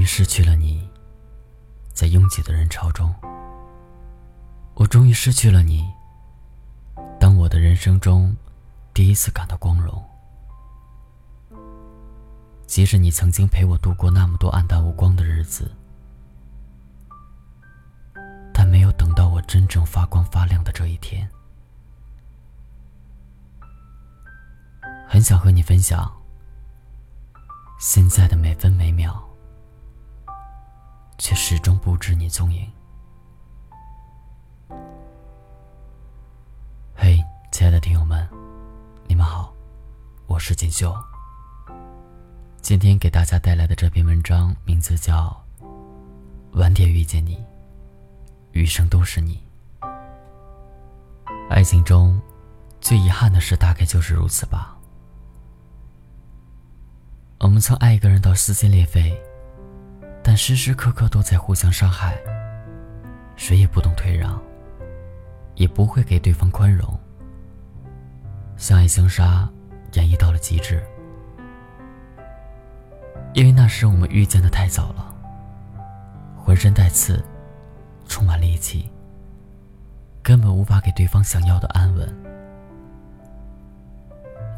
[0.00, 0.88] 于失去了你，
[1.92, 3.14] 在拥挤的人潮中，
[4.72, 5.86] 我终于失去了你。
[7.20, 8.34] 当我的人生中
[8.94, 10.02] 第一次感到光荣，
[12.66, 15.70] 即使你曾经陪我度过那么多暗淡无光的日子，
[18.54, 21.28] 但没有等到我真正发光发亮的这一天。
[25.06, 26.10] 很想和你分享
[27.78, 29.29] 现在的每分每秒。
[31.20, 32.66] 却始终不知你踪影。
[36.94, 38.26] 嘿，亲爱的听友们，
[39.06, 39.52] 你们好，
[40.26, 40.96] 我是锦绣。
[42.62, 45.38] 今天给大家带来的这篇文章名字叫
[46.58, 47.38] 《晚点遇见你，
[48.52, 49.46] 余生都是你》。
[51.50, 52.18] 爱情中
[52.80, 54.74] 最遗憾的事，大概就是如此吧。
[57.40, 59.14] 我们曾爱一个人到撕心裂肺。
[60.30, 62.16] 但时时刻刻都在互相伤害，
[63.34, 64.40] 谁也不懂退让，
[65.56, 66.96] 也不会给对方宽容。
[68.56, 69.50] 相爱相杀，
[69.94, 70.80] 演绎到了极致。
[73.32, 75.12] 因为那时我们遇见的太早了，
[76.36, 77.20] 浑身带刺，
[78.06, 78.88] 充满戾气，
[80.22, 82.08] 根本无法给对方想要的安稳。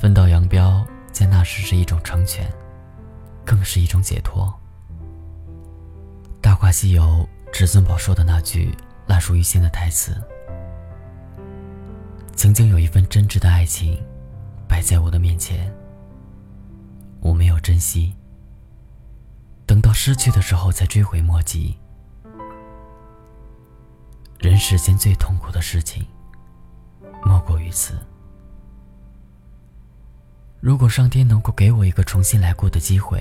[0.00, 2.50] 分道扬镳，在那时是一种成全，
[3.44, 4.46] 更是一种解脱。
[6.40, 7.02] 《大话西游》
[7.52, 8.74] 至尊宝说的那句
[9.06, 10.16] 烂熟于心的台词
[12.36, 14.00] ：“曾经有一份真挚的爱情，
[14.68, 15.72] 摆在我的面前，
[17.20, 18.14] 我没有珍惜。
[19.66, 21.76] 等到失去的时候，才追悔莫及。
[24.38, 26.06] 人世间最痛苦的事情，
[27.24, 27.98] 莫过于此。
[30.60, 33.20] 如果上天能够给我一个重新来过的机会。”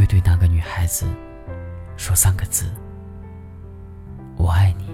[0.00, 1.04] 会对那个女孩子
[1.98, 2.72] 说三个字
[4.38, 4.86] ：“我爱你。”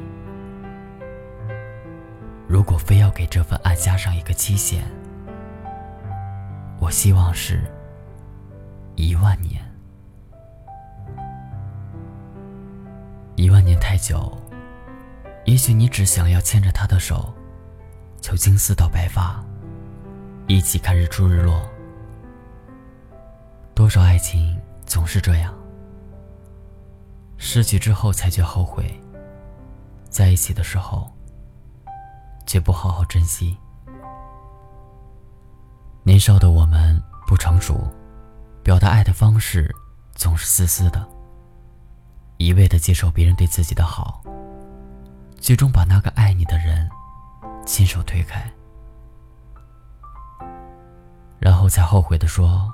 [2.49, 4.83] 如果非要给这份爱加上一个期限，
[6.81, 7.63] 我希望是
[8.97, 9.63] 一万年。
[13.37, 14.37] 一万年太久，
[15.45, 17.33] 也许你只想要牵着她的手，
[18.21, 19.41] 从青丝到白发，
[20.49, 21.65] 一起看日出日落。
[23.73, 24.56] 多少爱情？
[24.87, 25.53] 总是这样，
[27.37, 28.99] 失去之后才觉后悔，
[30.09, 31.13] 在一起的时候
[32.47, 33.57] 却不好好珍惜。
[36.05, 37.93] 年少的我们不成熟，
[38.63, 39.75] 表达爱的方式
[40.15, 41.07] 总是自私的，
[42.39, 44.23] 一味的接受别人对自己的好，
[45.39, 46.89] 最终把那个爱你的人
[47.67, 48.49] 亲手推开，
[51.41, 52.73] 然后才后悔的说。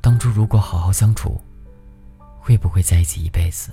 [0.00, 1.40] 当初如果好好相处，
[2.40, 3.72] 会不会在一起一辈子？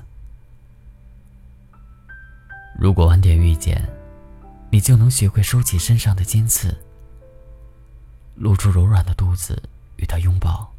[2.78, 3.82] 如果晚点遇见，
[4.70, 6.76] 你就能学会收起身上的尖刺，
[8.36, 9.62] 露出柔软的肚子
[9.96, 10.70] 与他拥抱，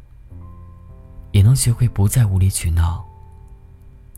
[1.31, 3.03] 也能学会不再无理取闹，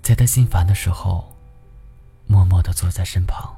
[0.02, 1.34] 在他心烦的时候，
[2.28, 3.56] 默默的坐在身旁。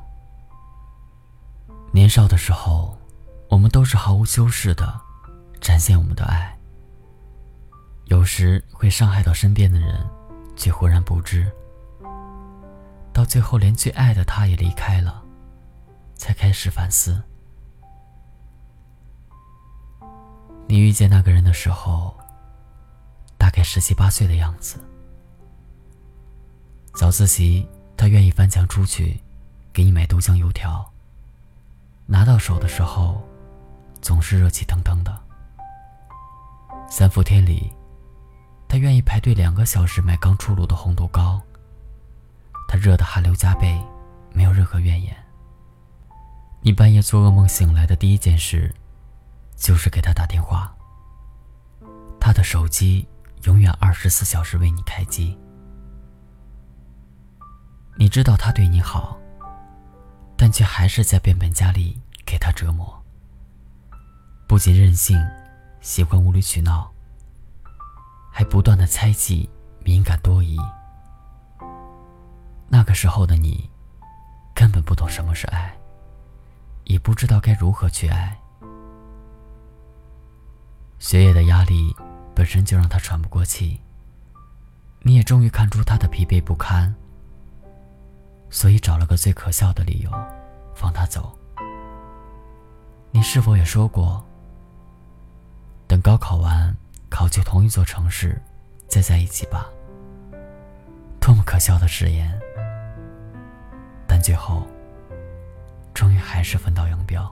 [1.92, 2.96] 年少的时候，
[3.50, 5.02] 我们都是毫无修饰的
[5.60, 6.56] 展现我们的爱。
[8.12, 10.06] 有时会伤害到身边的人，
[10.58, 11.50] 却浑然不知。
[13.14, 15.24] 到最后，连最爱的他也离开了，
[16.16, 17.24] 才开始反思。
[20.68, 22.14] 你遇见那个人的时候，
[23.38, 24.84] 大概十七八岁的样子。
[26.94, 29.24] 早自习，他愿意翻墙出去，
[29.72, 30.86] 给你买豆浆油条。
[32.06, 33.22] 拿到手的时候，
[34.02, 35.18] 总是热气腾腾的。
[36.90, 37.74] 三伏天里。
[38.72, 41.42] 他愿意排队两个小时买刚出炉的红豆糕。
[42.70, 43.78] 他热得汗流浃背，
[44.34, 45.14] 没有任何怨言。
[46.62, 48.74] 你半夜做噩梦醒来的第一件事，
[49.58, 50.74] 就是给他打电话。
[52.18, 53.06] 他的手机
[53.44, 55.38] 永远二十四小时为你开机。
[57.98, 59.20] 你知道他对你好，
[60.38, 63.04] 但却还是在变本加厉给他折磨。
[64.48, 65.22] 不仅任性，
[65.82, 66.90] 喜欢无理取闹。
[68.32, 69.48] 还不断的猜忌、
[69.84, 70.58] 敏感多疑。
[72.70, 73.70] 那个时候的你，
[74.56, 75.78] 根本不懂什么是爱，
[76.86, 78.36] 也不知道该如何去爱。
[80.98, 81.94] 学业的压力
[82.34, 83.82] 本身就让他喘不过气，
[85.02, 86.96] 你也终于看出他的疲惫不堪，
[88.50, 90.12] 所以找了个最可笑的理由，
[90.74, 91.38] 放他走。
[93.12, 94.24] 你是否也说过，
[95.88, 96.74] 等高考完？
[97.12, 98.42] 考究同一座城市，
[98.88, 99.68] 再在一起吧。
[101.20, 102.32] 多么可笑的誓言！
[104.08, 104.66] 但最后，
[105.94, 107.30] 终于还是分道扬镳，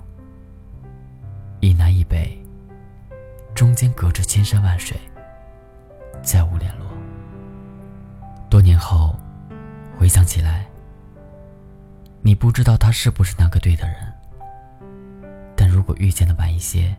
[1.62, 2.38] 一南一北，
[3.56, 4.96] 中间隔着千山万水，
[6.22, 6.86] 再无联络。
[8.50, 9.16] 多年后，
[9.98, 10.68] 回想起来，
[12.22, 13.96] 你不知道他是不是那个对的人。
[15.56, 16.96] 但如果遇见的晚一些，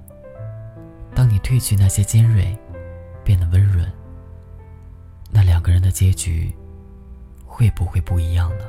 [1.15, 2.57] 当你褪去那些尖锐，
[3.25, 3.91] 变得温润，
[5.31, 6.55] 那两个人的结局
[7.47, 8.65] 会不会不一样呢？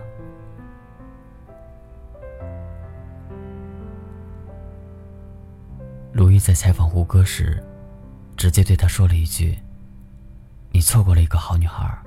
[6.14, 7.64] 鲁豫在采访胡歌时，
[8.36, 9.58] 直接对他说了一句
[10.72, 11.98] ：“你错过了一个好女孩。”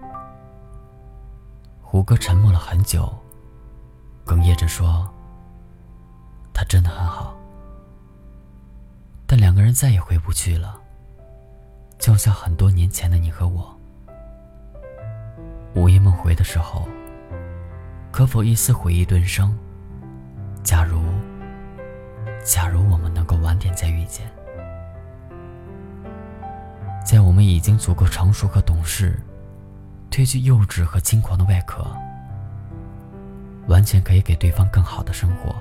[1.80, 3.10] 胡歌沉默了很久，
[4.26, 5.08] 哽咽着说
[6.52, 7.34] ：“她真的很好。”
[9.26, 10.78] 但两个人再也回不去了，
[11.98, 13.74] 就像很多年前的你和我。
[15.74, 16.86] 午夜梦回的时候，
[18.12, 19.56] 可否一丝回忆顿生？
[20.62, 21.02] 假如，
[22.44, 24.30] 假如我们能够晚点再遇见，
[27.04, 29.18] 在我们已经足够成熟和懂事，
[30.10, 31.84] 褪去幼稚和轻狂的外壳，
[33.66, 35.54] 完全可以给对方更好的生活。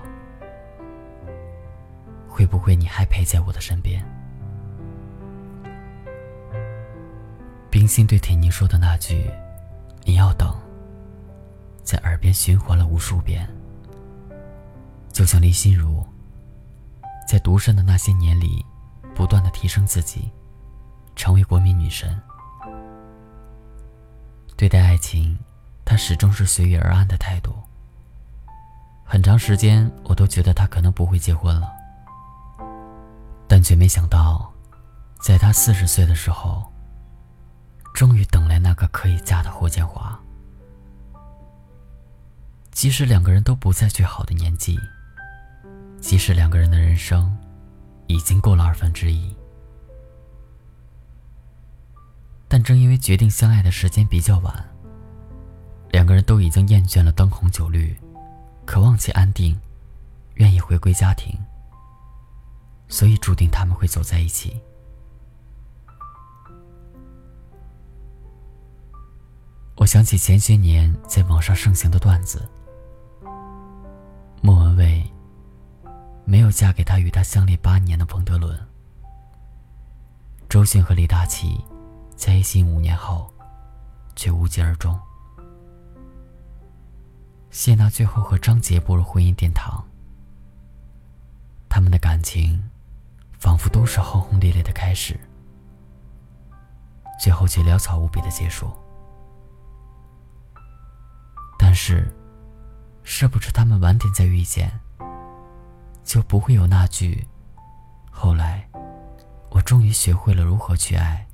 [2.30, 4.04] 会不会你还陪在我的身边？
[7.74, 9.32] 冰心对铁凝说的那句
[10.06, 10.56] “你要等”，
[11.84, 13.50] 在耳边循环了无数遍。
[15.12, 16.06] 就像林心如，
[17.28, 18.64] 在独身的那些年里，
[19.16, 20.32] 不断的提升自己，
[21.16, 22.16] 成为国民女神。
[24.56, 25.36] 对待爱情，
[25.84, 27.56] 她始终是随遇而安的态度。
[29.04, 31.74] 很长时间，我都觉得她可能不会结婚了。
[33.48, 34.54] 但却没想到，
[35.20, 36.72] 在他四十岁的时候，
[37.94, 40.20] 终于等来那个可以嫁的霍建华。
[42.72, 44.78] 即使两个人都不在最好的年纪，
[46.02, 47.38] 即使两个人的人生
[48.08, 49.34] 已经过了二分之一，
[52.48, 54.54] 但正因为决定相爱的时间比较晚，
[55.92, 57.96] 两个人都已经厌倦了灯红酒绿，
[58.66, 59.58] 渴望其安定，
[60.36, 61.38] 愿意回归家庭。
[62.90, 64.60] 所以注定他们会走在一起。
[69.76, 72.48] 我想起前些年在网上盛行的段子：
[74.42, 75.04] 莫文蔚
[76.26, 78.56] 没有嫁给他与他相恋八年的冯德伦；
[80.48, 81.64] 周迅和李大齐
[82.16, 83.32] 在一起五年后
[84.16, 84.96] 却无疾而终；
[87.50, 89.84] 谢娜最后和张杰步入婚姻殿堂。
[91.70, 92.64] 他们的感情。
[93.40, 95.20] 仿佛都是轰轰烈烈的开始，
[97.20, 98.72] 最后却潦草无比的结束。
[101.86, 102.10] 是，
[103.04, 104.72] 是不是他们晚点再遇见，
[106.06, 107.28] 就不会有那句
[108.10, 108.66] “后来，
[109.50, 111.28] 我终于学会了如何去爱，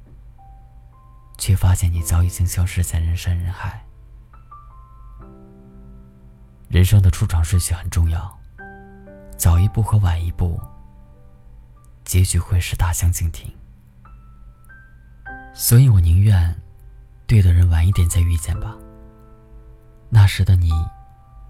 [1.38, 3.86] 却发现你早已经消失在人山人海”。
[6.68, 8.36] 人生的出场顺序很重要，
[9.38, 10.60] 早一步和晚一步。
[12.04, 13.54] 结局会是大相径庭，
[15.54, 16.59] 所以我宁愿
[17.28, 18.76] 对的人晚一点再遇见吧。
[20.09, 20.71] 那时的你，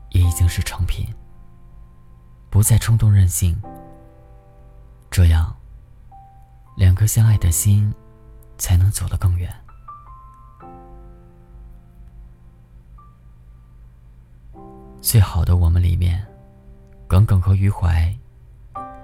[0.10, 1.08] 也已经是成品，
[2.50, 3.60] 不再冲动任性。
[5.10, 5.56] 这样，
[6.78, 7.94] 两颗相爱的心
[8.58, 9.54] 才能走得更远。
[15.02, 16.26] 最好的我们里面，
[17.08, 18.14] 耿耿和余淮。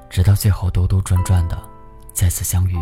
[0.08, 1.58] 直到最后兜兜转转的
[2.14, 2.78] 再次相遇，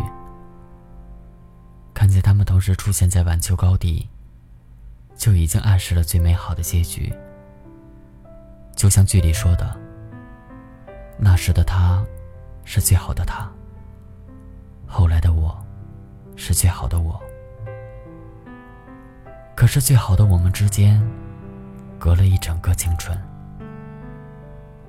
[1.92, 4.08] 看见他们同时出现在晚秋高地，
[5.16, 7.12] 就已经暗示了最美好的结局。
[8.74, 9.76] 就像剧里说的，
[11.18, 12.04] 那时的他，
[12.64, 13.48] 是最好的他；
[14.86, 15.56] 后来的我，
[16.36, 17.20] 是最好的我。
[19.54, 21.00] 可是最好的我们之间，
[21.98, 23.16] 隔了一整个青春，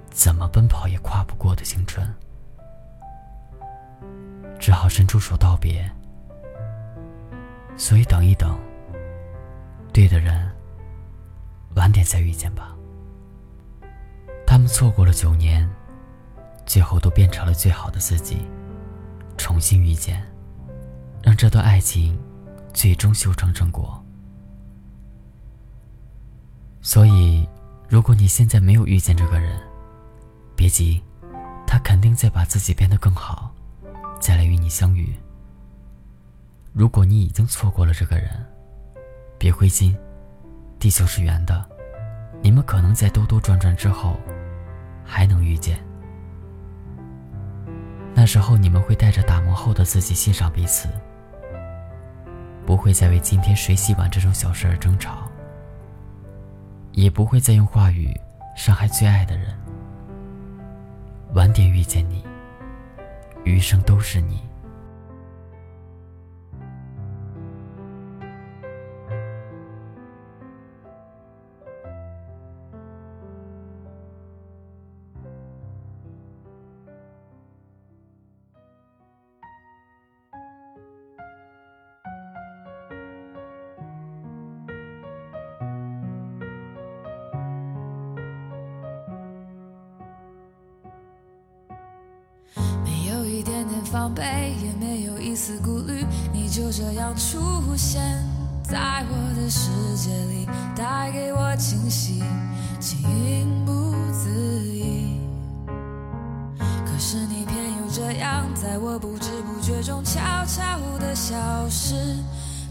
[0.09, 2.05] 怎么奔跑也跨不过的青春。
[4.59, 5.87] 只好伸出手道别，
[7.77, 8.57] 所以等一等，
[9.95, 10.51] 对的人，
[11.75, 12.75] 晚点再遇见吧。
[14.45, 15.65] 他们错过了九年，
[16.65, 18.45] 最后都变成了最好的自己，
[19.37, 20.21] 重新遇见，
[21.23, 22.19] 让这段爱情
[22.73, 24.03] 最终修成正果。
[26.81, 27.47] 所以，
[27.87, 29.57] 如果你现在没有遇见这个人，
[30.57, 31.01] 别急，
[31.65, 33.49] 他肯定在把自己变得更好。
[34.19, 35.15] 再来与你相遇。
[36.73, 38.45] 如果你已经错过了这个人，
[39.37, 39.95] 别灰心，
[40.79, 41.63] 地球是圆的，
[42.41, 44.19] 你们可能在兜兜转转之后
[45.03, 45.79] 还能遇见。
[48.13, 50.87] 那时候你们会带着打磨后的自己欣赏彼此，
[52.65, 55.29] 不会再为今天谁洗碗这种小事而争吵，
[56.93, 58.09] 也不会再用话语
[58.55, 59.53] 伤害最爱的人。
[61.33, 62.23] 晚点遇见你，
[63.43, 64.41] 余生都是你。
[93.45, 98.01] 一点点防备也没有一丝顾虑，你就这样出现
[98.63, 102.23] 在我的世界里，带给我惊喜，
[102.79, 104.31] 情不自
[104.67, 105.19] 已。
[106.57, 111.35] 可是你偏又这样，在我不知不觉中悄悄地消
[111.69, 111.93] 失，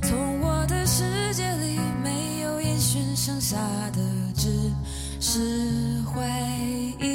[0.02, 3.56] 从我的世界里没有音讯，剩下
[3.92, 4.00] 的
[4.34, 4.72] 只
[5.20, 6.20] 是回
[7.00, 7.13] 忆。